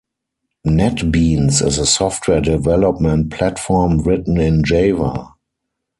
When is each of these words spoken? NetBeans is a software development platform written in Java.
NetBeans 0.65 1.61
is 1.63 1.77
a 1.77 1.85
software 1.85 2.41
development 2.41 3.29
platform 3.31 3.99
written 3.99 4.39
in 4.39 4.63
Java. 4.63 5.35